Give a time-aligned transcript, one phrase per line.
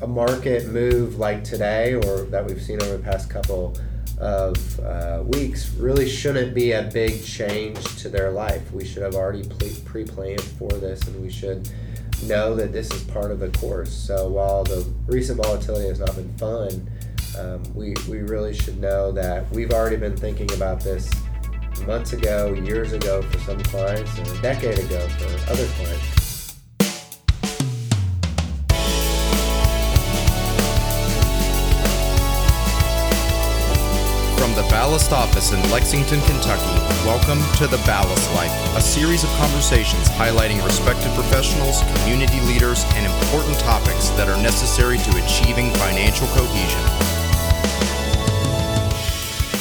[0.00, 3.76] a market move like today or that we've seen over the past couple
[4.18, 8.72] of uh, weeks really shouldn't be a big change to their life.
[8.72, 9.48] We should have already
[9.84, 11.68] pre planned for this and we should
[12.24, 13.92] know that this is part of the course.
[13.92, 16.90] So while the recent volatility has not been fun,
[17.38, 21.10] um, we, we really should know that we've already been thinking about this
[21.86, 26.23] months ago, years ago for some clients, and a decade ago for other clients.
[34.94, 40.64] Ballast office in Lexington, Kentucky, welcome to The Ballast Life, a series of conversations highlighting
[40.64, 47.14] respected professionals, community leaders, and important topics that are necessary to achieving financial cohesion.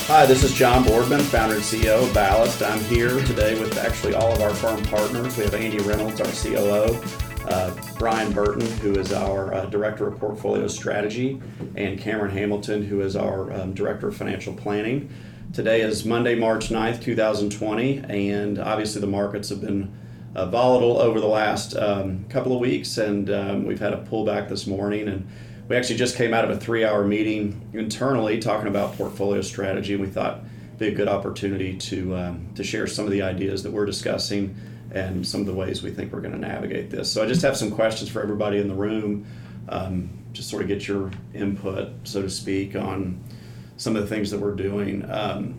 [0.05, 2.61] Hi, this is John Boardman, founder and CEO of Ballast.
[2.61, 5.35] I'm here today with actually all of our firm partners.
[5.35, 7.01] We have Andy Reynolds, our COO,
[7.47, 11.41] uh, Brian Burton, who is our uh, Director of Portfolio Strategy,
[11.75, 15.09] and Cameron Hamilton, who is our um, Director of Financial Planning.
[15.53, 19.95] Today is Monday, March 9th, 2020, and obviously the markets have been
[20.33, 24.49] uh, volatile over the last um, couple of weeks, and um, we've had a pullback
[24.49, 25.07] this morning.
[25.07, 25.29] and
[25.67, 29.93] we actually just came out of a three hour meeting internally talking about portfolio strategy,
[29.93, 33.21] and we thought it'd be a good opportunity to, um, to share some of the
[33.21, 34.55] ideas that we're discussing
[34.89, 37.11] and some of the ways we think we're going to navigate this.
[37.11, 39.27] So I just have some questions for everybody in the room,
[39.69, 43.23] um, just sort of get your input, so to speak, on
[43.77, 45.09] some of the things that we're doing.
[45.09, 45.53] Um,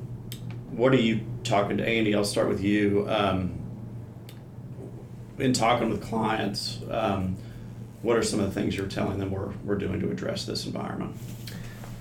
[0.70, 2.14] what are you talking to Andy?
[2.14, 3.06] I'll start with you.
[3.08, 3.60] Um,
[5.38, 7.36] in talking with clients, um,
[8.02, 10.66] what are some of the things you're telling them we're, we're doing to address this
[10.66, 11.16] environment?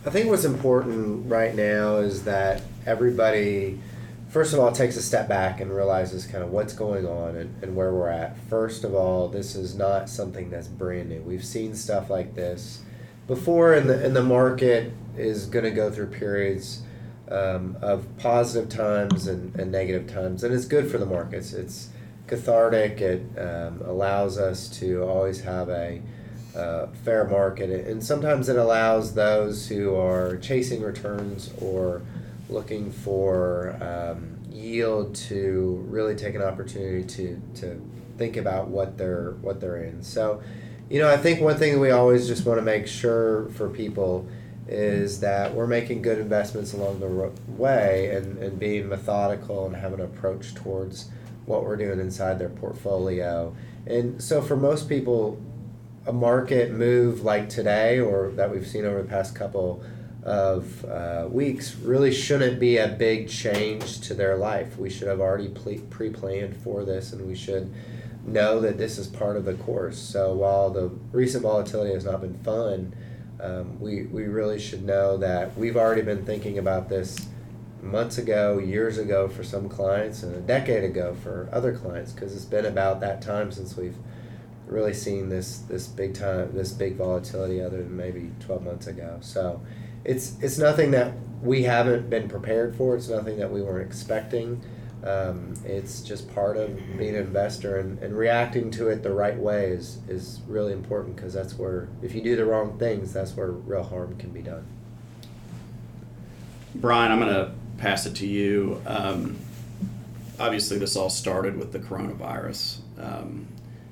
[0.05, 3.79] I think what's important right now is that everybody,
[4.29, 7.63] first of all, takes a step back and realizes kind of what's going on and,
[7.63, 8.37] and where we're at.
[8.49, 11.21] First of all, this is not something that's brand new.
[11.21, 12.83] We've seen stuff like this
[13.27, 16.81] before, and the, and the market is going to go through periods
[17.29, 21.53] um, of positive times and, and negative times, and it's good for the markets.
[21.53, 21.89] It's
[22.27, 23.01] cathartic.
[23.01, 26.01] It um, allows us to always have a
[26.55, 32.01] uh, fair market, and sometimes it allows those who are chasing returns or
[32.49, 37.81] looking for um, yield to really take an opportunity to to
[38.17, 40.03] think about what they're what they're in.
[40.03, 40.43] So,
[40.93, 44.27] you know, I think one thing we always just want to make sure for people
[44.67, 49.93] is that we're making good investments along the way and, and being methodical and have
[49.93, 51.09] an approach towards
[51.47, 53.55] what we're doing inside their portfolio.
[53.87, 55.41] And so for most people,
[56.05, 59.83] a market move like today or that we've seen over the past couple
[60.21, 64.77] of uh, weeks really shouldn't be a big change to their life.
[64.77, 67.73] We should have already pre planned for this and we should
[68.25, 69.97] know that this is part of the course.
[69.97, 72.95] So while the recent volatility has not been fun,
[73.41, 77.27] um, we, we really should know that we've already been thinking about this
[77.81, 82.33] months ago, years ago for some clients, and a decade ago for other clients, because
[82.33, 83.97] it's been about that time since we've
[84.67, 89.17] really seen this this big time this big volatility, other than maybe twelve months ago.
[89.19, 89.61] So,
[90.05, 92.95] it's it's nothing that we haven't been prepared for.
[92.95, 94.61] It's nothing that we weren't expecting.
[95.03, 99.37] Um, it's just part of being an investor and, and reacting to it the right
[99.37, 103.35] way is, is really important because that's where if you do the wrong things that's
[103.35, 104.65] where real harm can be done
[106.75, 107.51] brian i'm going to
[107.83, 108.81] pass it to you.
[108.85, 109.37] Um,
[110.39, 113.47] obviously, this all started with the coronavirus, um,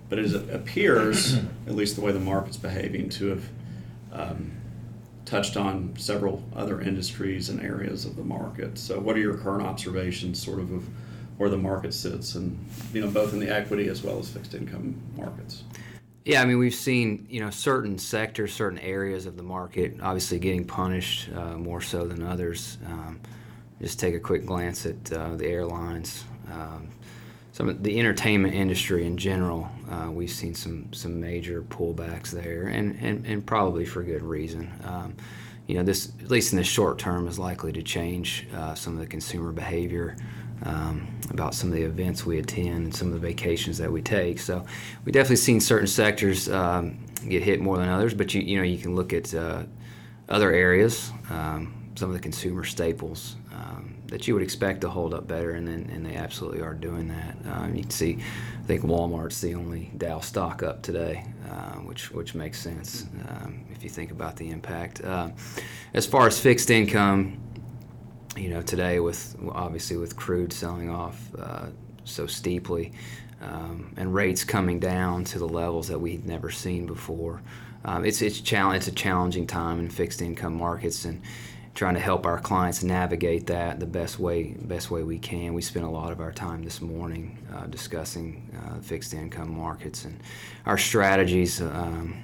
[0.10, 3.50] but it appears, at least the way the market's behaving, to have
[4.14, 4.52] um,
[5.26, 8.78] touched on several other industries and areas of the market.
[8.78, 10.88] So, what are your current observations, sort of, of
[11.42, 12.56] where the market sits, and
[12.94, 15.64] you know, both in the equity as well as fixed income markets?
[16.24, 20.38] Yeah, I mean, we've seen you know certain sectors, certain areas of the market, obviously
[20.38, 22.78] getting punished uh, more so than others.
[22.86, 23.20] Um,
[23.82, 26.90] just take a quick glance at uh, the airlines, um,
[27.54, 29.68] some of the entertainment industry in general.
[29.90, 34.72] Uh, we've seen some some major pullbacks there, and, and, and probably for good reason.
[34.84, 35.16] Um,
[35.66, 38.94] you know, this at least in the short term is likely to change uh, some
[38.94, 40.16] of the consumer behavior.
[40.64, 44.02] Um, about some of the events we attend and some of the vacations that we
[44.02, 44.38] take.
[44.38, 44.64] So
[45.06, 48.64] we definitely seen certain sectors um, get hit more than others, but you you know
[48.64, 49.64] you can look at uh,
[50.30, 53.38] other areas, um, some of the consumer staples
[54.12, 57.08] that you would expect to hold up better, and then and they absolutely are doing
[57.08, 57.36] that.
[57.50, 58.18] Um, you can see,
[58.60, 63.66] I think Walmart's the only Dow stock up today, uh, which which makes sense um,
[63.72, 65.02] if you think about the impact.
[65.02, 65.30] Uh,
[65.94, 67.41] as far as fixed income,
[68.38, 71.68] you know, today with obviously with crude selling off uh,
[72.06, 72.92] so steeply.
[73.42, 77.42] Um, and rates coming down to the levels that we'd never seen before.
[77.86, 81.22] um, it's it's challenge it's a challenging time in fixed income markets and
[81.74, 85.54] trying to help our clients navigate that the best way best way we can.
[85.54, 90.06] We spent a lot of our time this morning uh, discussing uh, fixed income markets
[90.06, 90.20] and
[90.66, 92.22] our strategies um,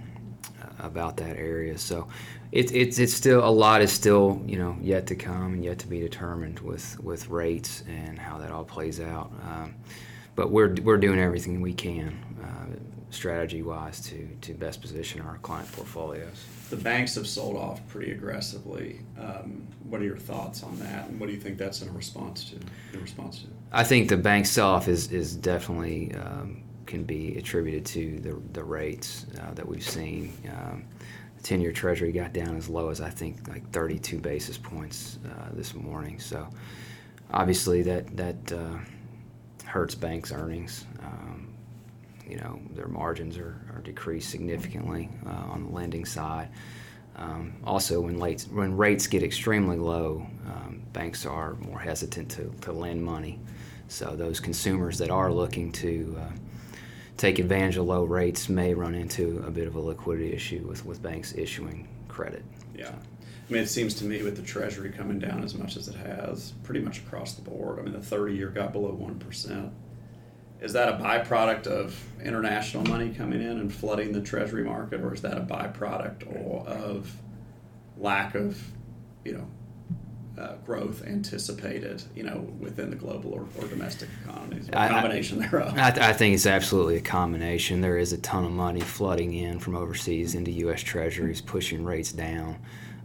[0.80, 1.78] about that area.
[1.78, 2.08] So
[2.52, 5.80] it's it's it's still a lot is still you know yet to come and yet
[5.80, 9.32] to be determined with with rates and how that all plays out.
[9.44, 9.76] Um,
[10.36, 12.18] but we're we're doing everything we can.
[12.44, 12.76] Uh,
[13.10, 16.46] strategy wise to, to best position our client portfolios.
[16.70, 19.00] The banks have sold off pretty aggressively.
[19.20, 22.44] Um, what are your thoughts on that, and what do you think that's in response
[22.50, 22.58] to?
[22.94, 27.86] In response to, I think the bank sell-off is is definitely um, can be attributed
[27.88, 30.34] to the the rates uh, that we've seen.
[30.50, 30.86] Um,
[31.38, 35.50] the ten-year Treasury got down as low as I think like 32 basis points uh,
[35.54, 36.20] this morning.
[36.20, 36.48] So
[37.32, 38.78] obviously that that uh,
[39.66, 40.86] hurts banks' earnings.
[41.02, 41.48] Um,
[42.28, 46.50] you know their margins are, are decreased significantly uh, on the lending side.
[47.16, 52.54] Um, also, when rates when rates get extremely low, um, banks are more hesitant to,
[52.62, 53.40] to lend money.
[53.88, 56.36] So those consumers that are looking to uh,
[57.18, 60.86] take advantage of low rates may run into a bit of a liquidity issue with,
[60.86, 62.44] with banks issuing credit.
[62.76, 62.92] Yeah.
[62.92, 65.96] I mean, it seems to me with the Treasury coming down as much as it
[65.96, 67.80] has, pretty much across the board.
[67.80, 69.72] I mean, the 30 year got below 1%
[70.60, 75.14] is that a byproduct of international money coming in and flooding the treasury market, or
[75.14, 76.28] is that a byproduct
[76.66, 77.12] of
[77.98, 78.60] lack of,
[79.24, 79.48] you know,
[80.38, 85.42] uh, growth anticipated, you know, within the global or, or domestic economies, or a combination
[85.42, 85.78] I, thereof?
[85.78, 87.82] I, I, think it's absolutely a combination.
[87.82, 90.82] There is a ton of money flooding in from overseas into U.S.
[90.82, 92.60] Treasuries, pushing rates down.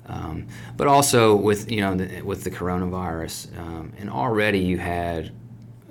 [0.07, 5.33] Um, but also with you know the, with the coronavirus, um, and already you had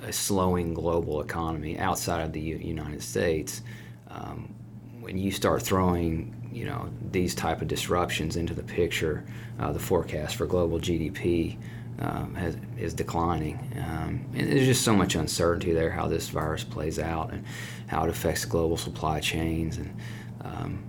[0.04, 3.62] a slowing global economy outside of the U- United States,
[4.10, 4.54] um,
[5.00, 9.24] when you start throwing you know these type of disruptions into the picture,
[9.60, 11.58] uh, the forecast for global GDP
[12.00, 13.60] um, has, is declining.
[13.78, 17.46] Um, and there's just so much uncertainty there how this virus plays out and
[17.88, 19.96] how it affects global supply chains and
[20.44, 20.84] um,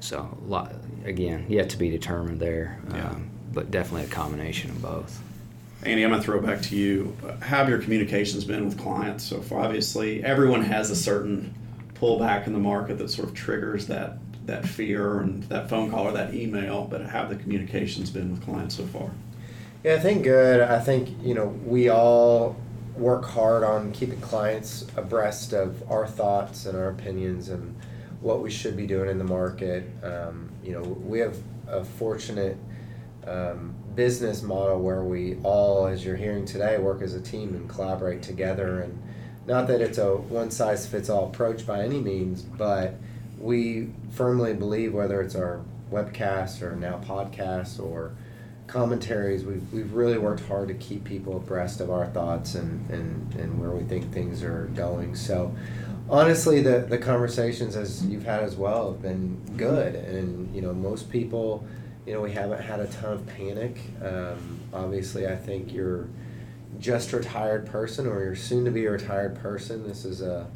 [0.00, 2.80] so lot, again yet to be determined there.
[2.90, 3.10] Yeah.
[3.10, 5.22] Um, but definitely a combination of both.
[5.82, 7.16] Andy, I'm going to throw back to you.
[7.40, 9.60] How have your communications been with clients so far?
[9.60, 11.54] Obviously, everyone has a certain
[11.94, 16.04] pullback in the market that sort of triggers that that fear and that phone call
[16.04, 16.86] or that email.
[16.90, 19.10] But how the communications been with clients so far?
[19.84, 20.60] Yeah, I think good.
[20.60, 22.56] I think you know we all
[22.96, 27.76] work hard on keeping clients abreast of our thoughts and our opinions and
[28.20, 29.84] what we should be doing in the market.
[30.02, 31.36] Um, you know, we have
[31.68, 32.56] a fortunate
[33.26, 37.68] um, business model where we all, as you're hearing today, work as a team and
[37.68, 38.80] collaborate together.
[38.80, 39.02] And
[39.46, 42.94] not that it's a one size fits all approach by any means, but
[43.38, 48.12] we firmly believe whether it's our webcasts or now podcasts or
[48.66, 53.34] commentaries, we've, we've really worked hard to keep people abreast of our thoughts and, and,
[53.34, 55.14] and where we think things are going.
[55.14, 55.54] So,
[56.10, 59.94] honestly, the, the conversations, as you've had as well, have been good.
[59.94, 61.64] And, you know, most people
[62.06, 63.78] you know, we haven't had a ton of panic.
[64.02, 66.08] Um, obviously, I think you're
[66.78, 69.86] just a retired person or you're soon to be a retired person.
[69.86, 70.46] This is a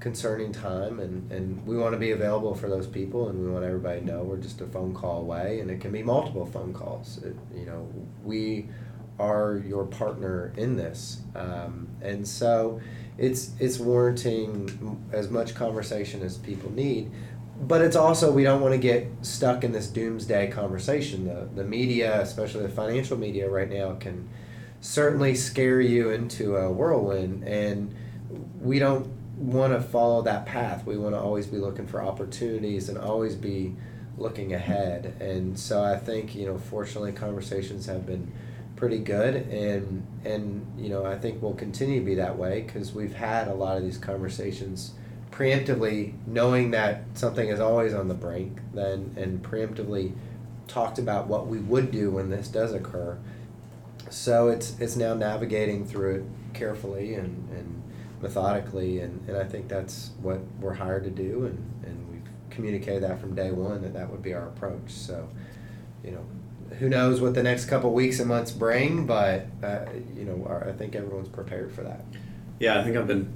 [0.00, 3.64] concerning time, and, and we want to be available for those people, and we want
[3.64, 6.72] everybody to know we're just a phone call away, and it can be multiple phone
[6.72, 7.18] calls.
[7.18, 7.86] It, you know,
[8.24, 8.68] we
[9.18, 12.80] are your partner in this, um, and so
[13.18, 17.10] it's it's warranting as much conversation as people need
[17.60, 21.26] but it's also we don't want to get stuck in this doomsday conversation.
[21.26, 24.28] The the media, especially the financial media right now, can
[24.80, 27.94] certainly scare you into a whirlwind, and
[28.60, 30.86] we don't want to follow that path.
[30.86, 33.74] We want to always be looking for opportunities and always be
[34.18, 35.14] looking ahead.
[35.20, 38.30] And so I think you know, fortunately, conversations have been
[38.76, 42.92] pretty good, and and you know I think we'll continue to be that way because
[42.92, 44.92] we've had a lot of these conversations
[45.30, 50.12] preemptively knowing that something is always on the brink, then and preemptively
[50.68, 53.18] talked about what we would do when this does occur.
[54.10, 57.79] So it's it's now navigating through it carefully and, and
[58.20, 63.02] methodically, and, and I think that's what we're hired to do, and, and we've communicated
[63.02, 64.90] that from day one that that would be our approach.
[64.90, 65.28] So,
[66.04, 66.24] you know,
[66.78, 69.86] who knows what the next couple weeks and months bring, but uh,
[70.16, 72.04] you know, our, I think everyone's prepared for that.
[72.58, 73.32] Yeah, I think I've been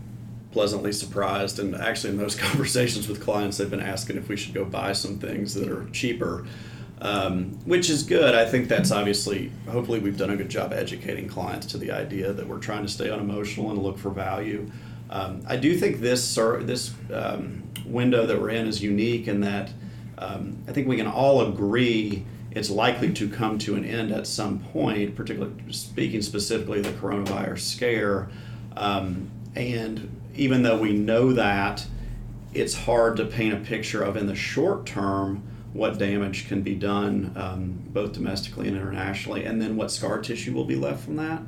[0.52, 1.58] pleasantly surprised.
[1.58, 4.92] And actually, in those conversations with clients, they've been asking if we should go buy
[4.92, 6.46] some things that are cheaper,
[7.00, 8.34] um, which is good.
[8.34, 12.32] I think that's obviously, hopefully, we've done a good job educating clients to the idea
[12.32, 14.70] that we're trying to stay unemotional and look for value.
[15.10, 19.70] Um, I do think this this um, window that we're in is unique in that
[20.18, 22.24] um, I think we can all agree
[22.54, 27.60] it's likely to come to an end at some point, particularly speaking specifically the coronavirus
[27.60, 28.28] scare.
[28.76, 31.84] Um, and even though we know that,
[32.52, 35.42] it's hard to paint a picture of in the short term
[35.74, 40.54] what damage can be done um, both domestically and internationally, and then what scar tissue
[40.54, 41.42] will be left from that.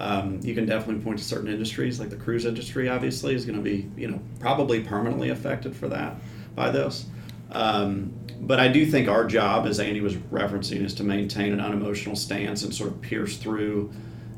[0.00, 3.56] Um, you can definitely point to certain industries, like the cruise industry, obviously, is going
[3.56, 6.16] to be, you know, probably permanently affected for that
[6.56, 7.06] by this.
[7.52, 11.60] Um, but I do think our job, as Andy was referencing, is to maintain an
[11.60, 13.92] unemotional stance and sort of pierce through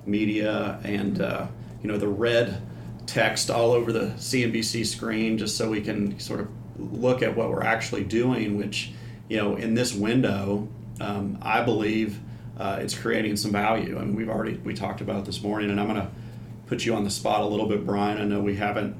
[0.04, 1.46] media and uh,
[1.82, 2.60] you know the red
[3.06, 7.48] text all over the CNBC screen, just so we can sort of look at what
[7.48, 8.58] we're actually doing.
[8.58, 8.92] Which
[9.32, 10.68] you know in this window,
[11.00, 12.20] um, I believe
[12.58, 13.98] uh, it's creating some value.
[13.98, 16.10] I mean, we've already we talked about it this morning, and I'm going to
[16.66, 18.20] put you on the spot a little bit, Brian.
[18.20, 18.94] I know we haven't.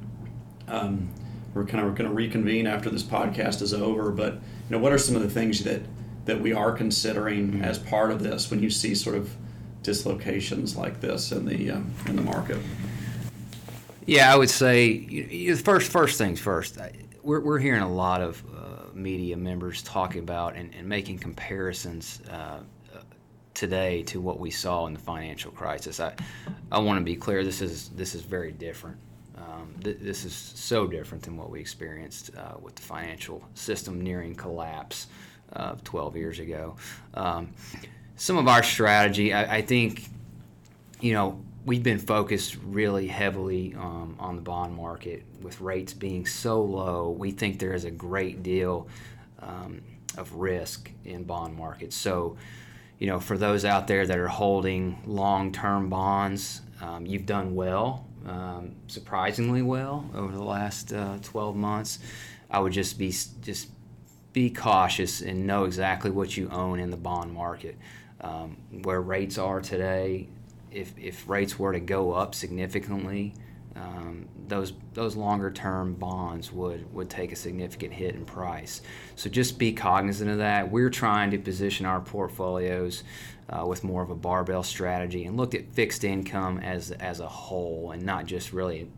[0.69, 1.11] Um,
[1.53, 4.11] we're kind of going to reconvene after this podcast is over.
[4.11, 5.83] But you know, what are some of the things that
[6.25, 7.65] that we are considering mm-hmm.
[7.65, 9.37] as part of this when you see sort of
[9.83, 12.57] dislocations like this in the um, in the market?
[14.07, 16.79] Yeah, I would say you know, first first things first.
[17.23, 22.23] We're we're hearing a lot of uh, media members talking about and, and making comparisons.
[22.31, 22.61] Uh,
[23.55, 26.01] today to what we saw in the financial crisis.
[26.01, 26.15] I,
[26.71, 27.45] I want to be clear.
[27.45, 28.97] This is this is very different.
[29.37, 34.01] Um, th- this is so different than what we experienced uh, with the financial system
[34.01, 35.09] nearing collapse
[35.55, 36.77] uh, 12 years ago.
[37.15, 37.53] Um,
[38.17, 40.09] some of our strategy, I, I, think,
[41.01, 46.27] you know, we've been focused really heavily um, on the bond market with rates being
[46.27, 47.11] so low.
[47.11, 48.89] We think there is a great deal
[49.41, 49.83] um,
[50.17, 51.97] of risk in bond markets.
[51.97, 52.37] So,
[52.99, 58.07] you know, for those out there that are holding long-term bonds, um, you've done well
[58.27, 61.99] um, surprisingly well over the last uh, 12 months.
[62.51, 63.69] I would just be just
[64.33, 67.77] be cautious and know exactly what you own in the bond market.
[68.21, 70.29] Um, where rates are today,
[70.73, 73.35] if, if rates were to go up significantly,
[73.75, 78.83] um, those those longer term bonds would would take a significant hit in price.
[79.17, 80.71] So just be cognizant of that.
[80.71, 83.03] We're trying to position our portfolios
[83.49, 87.29] uh, with more of a barbell strategy and looked at fixed income as as a
[87.29, 88.91] whole and not just really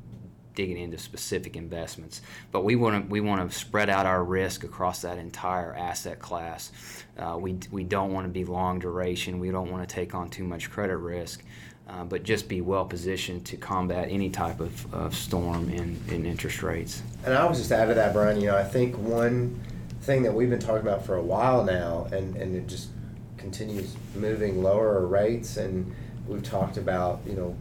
[0.55, 2.23] digging into specific investments.
[2.53, 6.19] But we want to we want to spread out our risk across that entire asset
[6.19, 6.73] class.
[7.19, 9.39] Uh, we we don't want to be long duration.
[9.39, 11.45] We don't want to take on too much credit risk.
[11.87, 16.25] Uh, but just be well positioned to combat any type of, of storm in, in
[16.25, 17.03] interest rates.
[17.27, 18.41] And I was just add to that, Brian.
[18.41, 19.61] You know, I think one
[20.01, 22.89] thing that we've been talking about for a while now, and, and it just
[23.37, 25.95] continues moving lower rates, and
[26.27, 27.55] we've talked about, you know,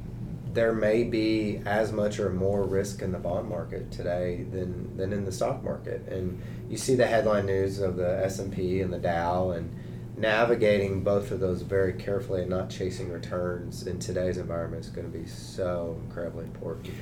[0.54, 5.12] there may be as much or more risk in the bond market today than, than
[5.12, 6.08] in the stock market.
[6.08, 9.74] And you see the headline news of the S&P and the Dow and
[10.16, 15.12] navigating both of those very carefully and not chasing returns in today's environment is going
[15.12, 16.94] to be so incredibly important.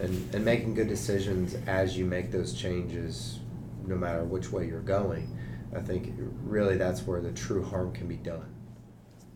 [0.00, 3.38] And, and making good decisions as you make those changes,
[3.86, 5.36] no matter which way you're going,
[5.74, 8.57] I think really that's where the true harm can be done.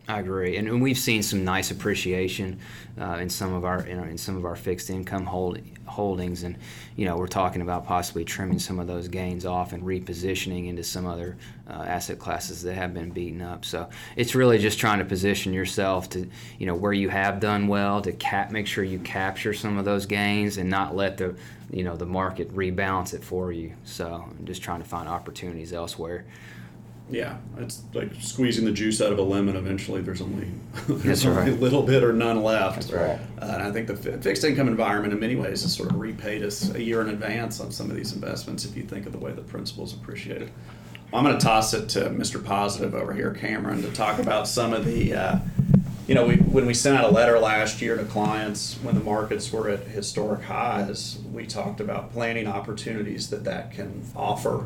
[0.05, 2.59] I agree, and, and we've seen some nice appreciation
[2.99, 6.57] uh, in some of our know, in some of our fixed income hold, holdings, and
[6.97, 10.83] you know we're talking about possibly trimming some of those gains off and repositioning into
[10.83, 11.37] some other
[11.69, 13.63] uh, asset classes that have been beaten up.
[13.63, 16.29] So it's really just trying to position yourself to
[16.59, 19.85] you know where you have done well to cap make sure you capture some of
[19.85, 21.33] those gains and not let the
[21.71, 23.71] you know the market rebalance it for you.
[23.85, 26.25] So I'm just trying to find opportunities elsewhere.
[27.09, 29.55] Yeah, it's like squeezing the juice out of a lemon.
[29.55, 30.47] Eventually, there's only
[30.87, 32.75] there's only a little bit or none left.
[32.75, 33.19] That's right.
[33.41, 36.43] Uh, and I think the fixed income environment, in many ways, has sort of repaid
[36.43, 38.65] us a year in advance on some of these investments.
[38.65, 40.51] If you think of the way the principal is appreciated.
[41.13, 42.43] I'm going to toss it to Mr.
[42.43, 45.13] Positive over here, Cameron, to talk about some of the.
[45.13, 45.39] Uh,
[46.07, 49.03] you know, we, when we sent out a letter last year to clients when the
[49.03, 54.65] markets were at historic highs, we talked about planning opportunities that that can offer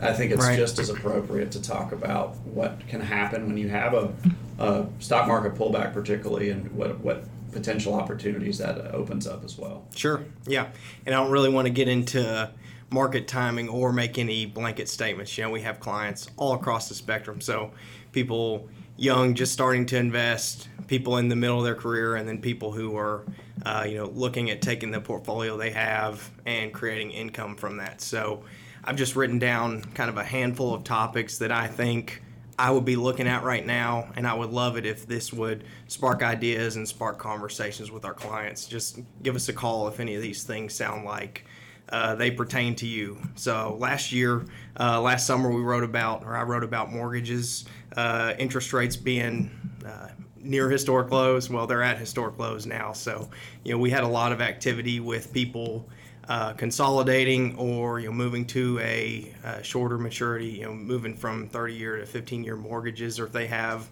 [0.00, 0.58] I think it's right.
[0.58, 4.12] just as appropriate to talk about what can happen when you have a,
[4.58, 9.86] a stock market pullback, particularly, and what what potential opportunities that opens up as well.
[9.94, 10.22] Sure.
[10.46, 10.68] Yeah,
[11.06, 12.50] and I don't really want to get into
[12.90, 15.36] market timing or make any blanket statements.
[15.36, 17.72] You know, we have clients all across the spectrum, so
[18.12, 22.40] people young just starting to invest, people in the middle of their career, and then
[22.40, 23.24] people who are,
[23.64, 28.00] uh, you know, looking at taking the portfolio they have and creating income from that.
[28.00, 28.44] So
[28.86, 32.22] I've just written down kind of a handful of topics that I think
[32.58, 35.64] I would be looking at right now, and I would love it if this would
[35.88, 38.66] spark ideas and spark conversations with our clients.
[38.66, 41.44] Just give us a call if any of these things sound like
[41.88, 43.18] uh, they pertain to you.
[43.34, 44.46] So last year,
[44.78, 47.64] uh, last summer, we wrote about, or I wrote about mortgages,
[47.96, 49.50] uh, interest rates being
[49.84, 50.08] uh,
[50.40, 51.50] near historic lows.
[51.50, 52.92] Well, they're at historic lows now.
[52.92, 53.28] So,
[53.64, 55.88] you know, we had a lot of activity with people
[56.28, 60.48] uh, consolidating or you know moving to a, uh shorter maturity.
[60.48, 63.88] You know, moving from 30 year to 15 year mortgages, or if they have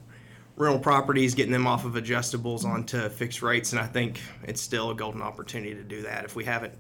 [0.56, 3.72] rental properties, getting them off of adjustables onto fixed rates.
[3.72, 6.74] And I think it's still a golden opportunity to do that if we haven't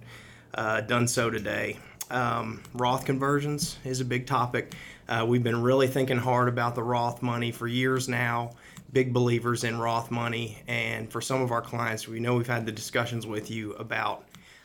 [0.54, 1.78] uh, done so today.
[2.10, 4.74] Um, Roth conversions is a big topic.
[5.08, 8.52] Uh, we've been really thinking hard about the Roth money for years now.
[8.92, 12.64] Big believers in Roth money, and for some of our clients, we know we've had
[12.64, 14.24] the discussions with you about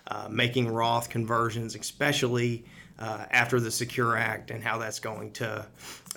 [0.10, 2.66] uh, making Roth conversions, especially
[2.98, 5.66] uh, after the Secure Act, and how that's going to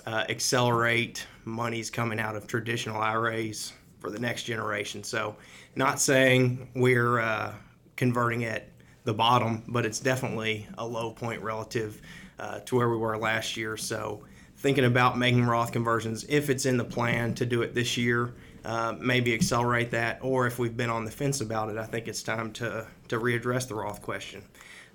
[0.05, 5.03] uh, accelerate monies coming out of traditional IRAs for the next generation.
[5.03, 5.35] So,
[5.75, 7.53] not saying we're uh,
[7.95, 8.67] converting at
[9.05, 12.01] the bottom, but it's definitely a low point relative
[12.39, 13.77] uh, to where we were last year.
[13.77, 14.23] So,
[14.57, 18.33] thinking about making Roth conversions, if it's in the plan to do it this year,
[18.65, 20.19] uh, maybe accelerate that.
[20.21, 23.19] Or if we've been on the fence about it, I think it's time to, to
[23.19, 24.43] readdress the Roth question.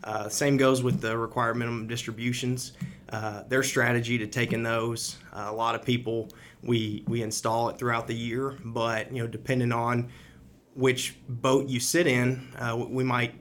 [0.04, 2.72] Uh, same goes with the required minimum distributions.
[3.08, 6.28] Uh, their strategy to taking those, uh, a lot of people
[6.62, 10.10] we we install it throughout the year, but you know depending on
[10.74, 13.34] which boat you sit in, uh, we might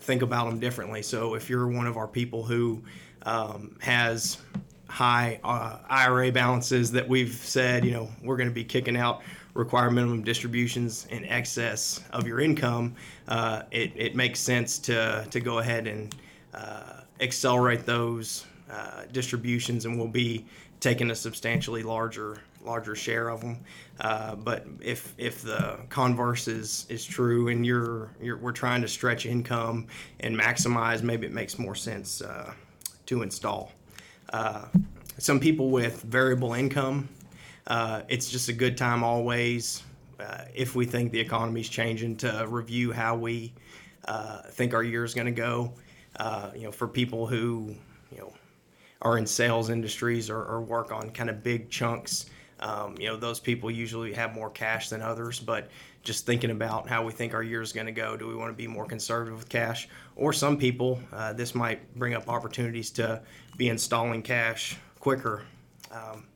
[0.00, 1.02] think about them differently.
[1.02, 2.82] So if you're one of our people who
[3.22, 4.38] um, has
[4.94, 9.22] high uh, IRA balances that we've said, you know, we're going to be kicking out
[9.54, 12.94] required minimum distributions in excess of your income,
[13.26, 16.14] uh, it, it makes sense to, to go ahead and
[16.52, 20.46] uh, accelerate those uh, distributions, and we'll be
[20.78, 23.58] taking a substantially larger larger share of them.
[24.00, 28.88] Uh, but if if the converse is is true, and you're you're we're trying to
[28.88, 29.86] stretch income
[30.20, 32.52] and maximize, maybe it makes more sense uh,
[33.06, 33.72] to install.
[34.34, 34.66] Uh,
[35.18, 37.08] some people with variable income,
[37.68, 39.84] uh, it's just a good time always,
[40.18, 43.52] uh, if we think the economy's changing, to review how we
[44.06, 45.72] uh, think our year is going to go.
[46.16, 47.76] Uh, you know, for people who
[48.10, 48.32] you know
[49.02, 52.26] are in sales industries or, or work on kind of big chunks.
[52.58, 55.68] Um, you know, those people usually have more cash than others, but
[56.04, 58.50] just thinking about how we think our year is going to go, do we want
[58.50, 59.88] to be more conservative with cash?
[60.16, 63.22] Or some people, uh, this might bring up opportunities to
[63.56, 65.42] be installing cash quicker.
[65.90, 66.26] Um,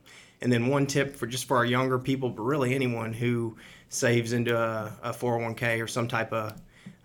[0.41, 3.57] and then one tip for just for our younger people, but really anyone who
[3.91, 6.55] saves into a, a 401k or some type of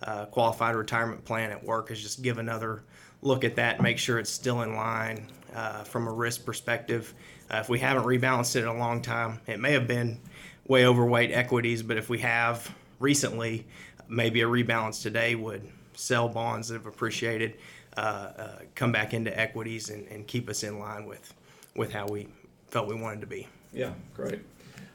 [0.02, 2.84] uh, qualified retirement plan at work is just give another
[3.22, 7.14] look at that, make sure it's still in line uh, from a risk perspective.
[7.50, 10.20] Uh, if we haven't rebalanced it in a long time, it may have been
[10.68, 13.66] way overweight equities, but if we have recently,
[14.08, 17.56] maybe a rebalance today would sell bonds that have appreciated,
[17.98, 21.34] uh, uh, come back into equities, and, and keep us in line with
[21.76, 22.28] with how we
[22.68, 23.48] felt we wanted to be.
[23.74, 24.40] Yeah, great.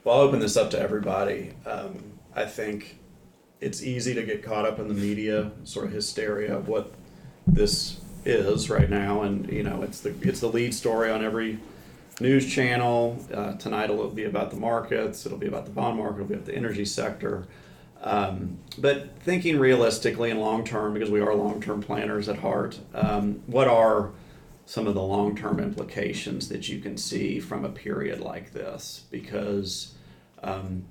[0.05, 1.55] Well, I'll open this up to everybody.
[1.67, 1.99] Um,
[2.35, 2.99] I think
[3.61, 6.93] it's easy to get caught up in the media sort of hysteria of what
[7.47, 11.59] this is right now, and you know, it's the it's the lead story on every
[12.21, 13.19] news channel.
[13.33, 15.25] Uh, tonight it'll be about the markets.
[15.25, 16.17] It'll be about the bond market.
[16.17, 17.47] It'll be about the energy sector.
[18.01, 22.79] Um, but thinking realistically and long term, because we are long term planners at heart,
[22.95, 24.11] um, what are
[24.67, 29.05] some of the long term implications that you can see from a period like this?
[29.11, 29.95] Because
[30.43, 30.85] um,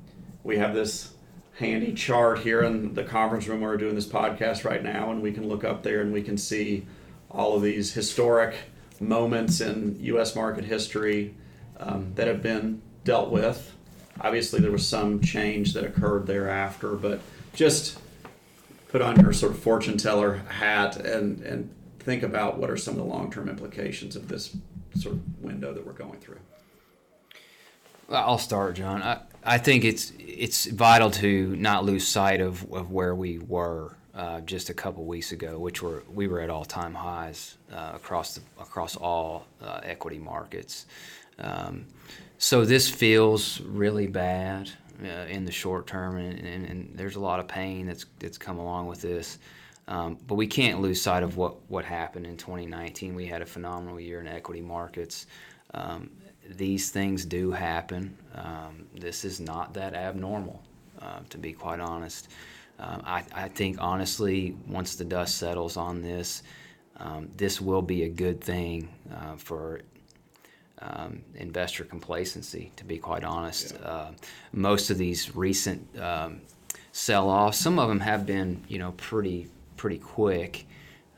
[0.43, 1.13] we have this
[1.55, 5.21] handy chart here in the conference room where we're doing this podcast right now, and
[5.21, 6.85] we can look up there and we can see
[7.31, 8.55] all of these historic
[8.99, 10.35] moments in U.S.
[10.35, 11.35] market history
[11.79, 13.73] um, that have been dealt with.
[14.21, 17.21] Obviously, there was some change that occurred thereafter, but
[17.53, 17.99] just
[18.89, 22.93] put on your sort of fortune teller hat and, and think about what are some
[22.93, 24.55] of the long term implications of this
[24.95, 26.39] sort of window that we're going through.
[28.09, 29.03] I'll start, John.
[29.03, 33.97] I, I think it's it's vital to not lose sight of, of where we were
[34.17, 37.91] uh, just a couple weeks ago, which were we were at all time highs uh,
[37.93, 40.87] across the, across all uh, equity markets.
[41.37, 41.85] Um,
[42.39, 44.71] so this feels really bad
[45.03, 48.39] uh, in the short term, and, and, and, there's a lot of pain that's that's
[48.39, 49.37] come along with this.
[49.87, 53.15] Um, but we can't lose sight of what, what happened in 2019.
[53.15, 55.27] We had a phenomenal year in equity markets.
[55.73, 56.09] Um,
[56.49, 58.17] these things do happen.
[58.35, 60.61] Um, this is not that abnormal,
[61.01, 62.27] uh, to be quite honest.
[62.79, 66.43] Um, I, I, think, honestly, once the dust settles on this,
[66.97, 69.81] um, this will be a good thing uh, for
[70.79, 73.73] um, investor complacency, to be quite honest.
[73.73, 73.87] Yeah.
[73.87, 74.11] Uh,
[74.51, 76.41] most of these recent um,
[76.91, 80.65] sell offs, some of them have been, you know, pretty, pretty quick.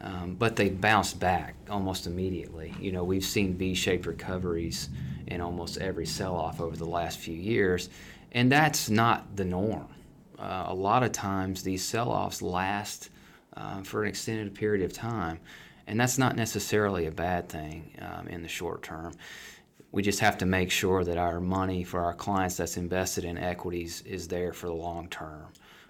[0.02, 2.74] um, but they bounced back almost immediately.
[2.80, 4.89] You know, we've seen V-shaped recoveries
[5.28, 7.89] in almost every sell-off over the last few years,
[8.32, 9.88] and that's not the norm.
[10.39, 13.10] Uh, a lot of times, these sell-offs last
[13.58, 15.39] uh, for an extended period of time,
[15.86, 19.12] and that's not necessarily a bad thing um, in the short term.
[19.91, 23.38] We just have to make sure that our money for our clients that's invested in
[23.38, 25.47] equities is there for the long term.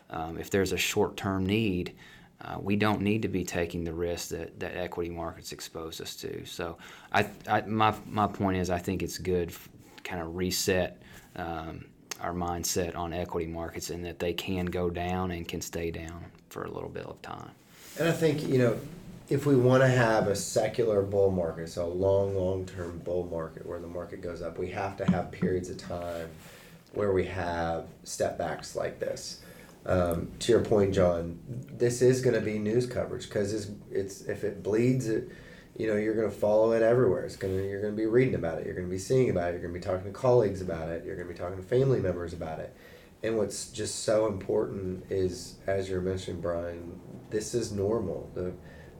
[0.09, 1.95] Um, if there's a short term need,
[2.41, 6.15] uh, we don't need to be taking the risk that, that equity markets expose us
[6.15, 6.45] to.
[6.45, 6.77] So,
[7.11, 9.51] I, I my, my point is, I think it's good,
[10.03, 11.01] kind of reset
[11.35, 11.85] um,
[12.21, 16.25] our mindset on equity markets and that they can go down and can stay down
[16.49, 17.51] for a little bit of time.
[17.97, 18.77] And I think, you know,
[19.29, 23.27] if we want to have a secular bull market, so a long, long term bull
[23.29, 26.29] market where the market goes up, we have to have periods of time
[26.93, 29.41] where we have step backs like this.
[29.85, 34.21] Um, to your point, John, this is going to be news coverage because it's, it's
[34.21, 35.29] if it bleeds, it,
[35.79, 37.23] you know, you're going to follow it everywhere.
[37.23, 38.65] It's going to you're going to be reading about it.
[38.65, 39.51] You're going to be seeing about it.
[39.53, 41.05] You're going to be talking to colleagues about it.
[41.05, 42.75] You're going to be talking to family members about it.
[43.23, 48.29] And what's just so important is, as you're mentioning, Brian, this is normal.
[48.35, 48.51] The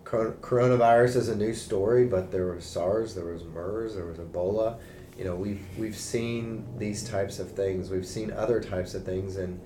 [0.06, 4.80] coronavirus is a new story, but there was SARS, there was MERS, there was Ebola.
[5.18, 7.89] You know, we've we've seen these types of things.
[7.89, 9.60] We've seen other types of things, and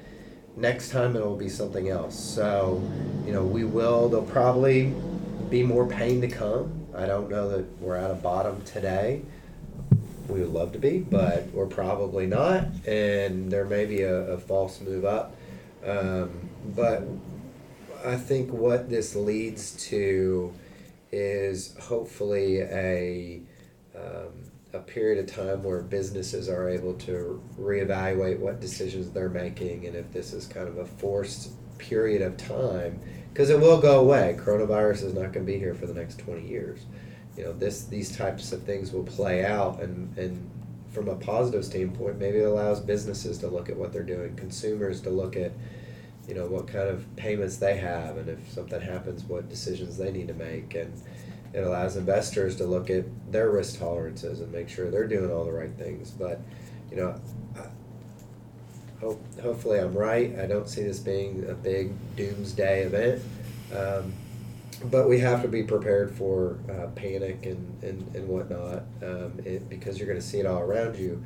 [0.58, 2.20] next time it'll be something else.
[2.20, 2.82] So,
[3.24, 4.10] you know, we will.
[4.10, 4.96] There'll probably
[5.52, 6.83] be more pain to come.
[6.96, 9.22] I don't know that we're at a bottom today.
[10.28, 14.38] We would love to be, but we're probably not, and there may be a, a
[14.38, 15.36] false move up.
[15.86, 17.04] Um, but
[18.06, 20.54] I think what this leads to
[21.12, 23.42] is hopefully a
[23.96, 29.86] um, a period of time where businesses are able to reevaluate what decisions they're making
[29.86, 33.00] and if this is kind of a forced period of time
[33.32, 34.38] because it will go away.
[34.40, 36.86] Coronavirus is not going to be here for the next 20 years.
[37.38, 40.50] You know this these types of things will play out and and
[40.92, 45.02] from a positive standpoint maybe it allows businesses to look at what they're doing consumers
[45.02, 45.52] to look at
[46.28, 50.12] you know what kind of payments they have and if something happens what decisions they
[50.12, 50.76] need to make.
[50.76, 50.94] And
[51.54, 55.46] it allows investors to look at their risk tolerances and make sure they're doing all
[55.46, 56.12] the right things.
[56.12, 56.40] But
[56.90, 57.20] you know
[59.04, 63.22] hope, hopefully i'm right i don't see this being a big doomsday event
[63.76, 64.14] um,
[64.86, 69.70] but we have to be prepared for uh, panic and, and, and whatnot um, it,
[69.70, 71.24] because you're going to see it all around you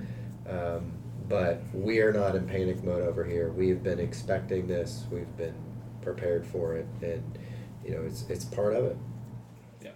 [0.49, 0.91] um,
[1.27, 3.49] but we are not in panic mode over here.
[3.49, 5.05] We've been expecting this.
[5.11, 5.55] We've been
[6.01, 7.37] prepared for it, and
[7.83, 8.97] you know, it's it's part of it.
[9.81, 9.91] Yeah.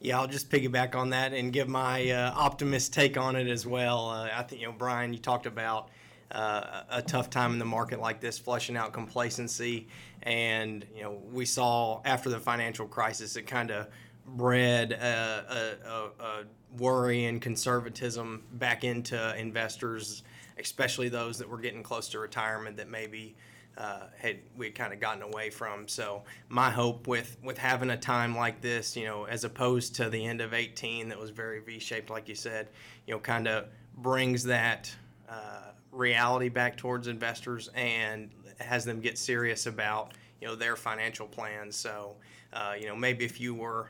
[0.00, 3.66] Yeah, I'll just piggyback on that and give my uh, optimist take on it as
[3.66, 4.10] well.
[4.10, 5.88] Uh, I think you know, Brian, you talked about
[6.30, 9.88] uh, a tough time in the market like this, flushing out complacency,
[10.22, 13.88] and you know, we saw after the financial crisis, it kind of
[14.26, 16.44] bred a, a, a,
[16.78, 20.22] worry and conservatism back into investors,
[20.58, 23.34] especially those that were getting close to retirement that maybe
[23.76, 25.88] uh, had we had kind of gotten away from.
[25.88, 30.10] So my hope with with having a time like this, you know, as opposed to
[30.10, 32.68] the end of 18 that was very V-shaped, like you said,
[33.06, 33.66] you know, kind of
[33.96, 34.94] brings that
[35.28, 41.26] uh, reality back towards investors and has them get serious about you know their financial
[41.26, 41.76] plans.
[41.76, 42.16] So
[42.52, 43.88] uh, you know maybe if you were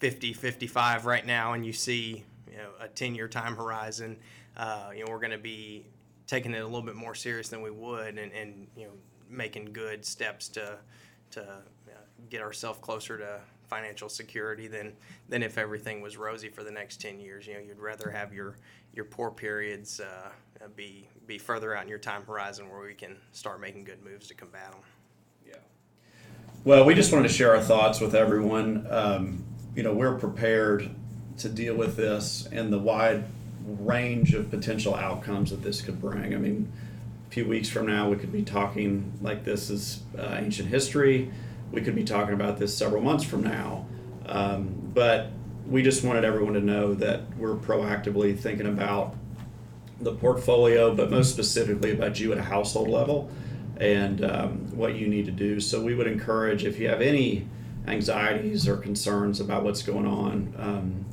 [0.00, 4.16] 50, 55 right now, and you see you know a 10 year time horizon,
[4.56, 5.84] uh, you know we're going to be
[6.26, 8.92] taking it a little bit more serious than we would, and, and you know
[9.28, 10.78] making good steps to
[11.32, 11.92] to uh,
[12.30, 14.92] get ourselves closer to financial security than
[15.28, 17.46] than if everything was rosy for the next 10 years.
[17.46, 18.56] You know, you'd rather have your
[18.92, 20.30] your poor periods uh,
[20.76, 24.28] be be further out in your time horizon where we can start making good moves
[24.28, 24.80] to combat them.
[25.46, 25.54] Yeah.
[26.64, 28.86] Well, we just wanted to share our thoughts with everyone.
[28.90, 30.90] Um, you know, we're prepared
[31.38, 33.24] to deal with this and the wide
[33.66, 36.34] range of potential outcomes that this could bring.
[36.34, 36.70] I mean,
[37.26, 41.30] a few weeks from now, we could be talking like this is uh, ancient history.
[41.72, 43.86] We could be talking about this several months from now.
[44.26, 45.30] Um, but
[45.66, 49.14] we just wanted everyone to know that we're proactively thinking about
[50.00, 53.30] the portfolio, but most specifically about you at a household level
[53.78, 55.60] and um, what you need to do.
[55.60, 57.48] So we would encourage if you have any
[57.86, 61.04] anxieties or concerns about what's going on, um,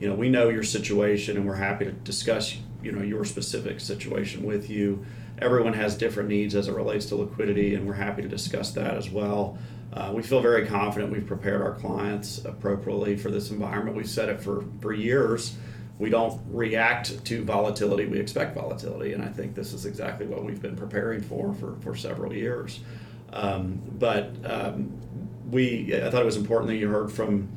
[0.00, 3.80] you know, we know your situation and we're happy to discuss, you know, your specific
[3.80, 5.04] situation with you.
[5.40, 8.94] Everyone has different needs as it relates to liquidity, and we're happy to discuss that
[8.94, 9.56] as well.
[9.92, 13.96] Uh, we feel very confident we've prepared our clients appropriately for this environment.
[13.96, 15.56] We've said it for, for years.
[15.98, 20.44] We don't react to volatility, we expect volatility, and I think this is exactly what
[20.44, 22.80] we've been preparing for for, for several years.
[23.32, 24.92] Um, but um,
[25.50, 27.48] we, I thought it was important that you heard from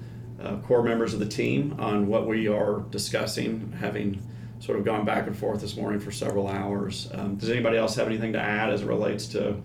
[0.41, 4.21] uh, core members of the team on what we are discussing, having
[4.59, 7.09] sort of gone back and forth this morning for several hours.
[7.13, 9.61] Um, does anybody else have anything to add as it relates to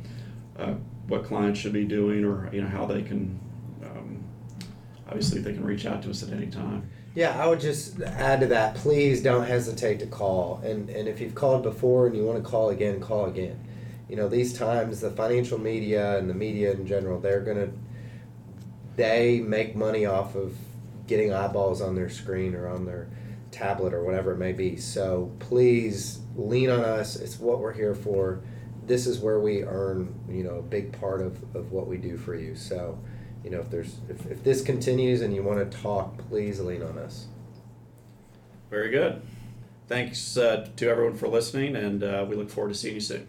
[0.59, 0.75] uh,
[1.09, 3.39] what clients should be doing, or you know how they can?
[3.85, 4.25] Um,
[5.07, 6.91] obviously, they can reach out to us at any time.
[7.15, 8.75] Yeah, I would just add to that.
[8.75, 12.49] Please don't hesitate to call, and and if you've called before and you want to
[12.49, 13.59] call again, call again.
[14.09, 17.71] You know, these times the financial media and the media in general, they're gonna
[18.97, 20.57] they make money off of
[21.07, 23.09] getting eyeballs on their screen or on their
[23.51, 24.77] tablet or whatever it may be.
[24.77, 27.17] So please lean on us.
[27.17, 28.41] It's what we're here for.
[28.87, 32.17] This is where we earn, you know, a big part of, of what we do
[32.17, 32.55] for you.
[32.55, 32.99] So,
[33.43, 36.83] you know, if there's if, if this continues and you want to talk, please lean
[36.83, 37.27] on us.
[38.71, 39.23] Very good.
[39.89, 43.29] Thanks uh, to everyone for listening, and uh, we look forward to seeing you soon.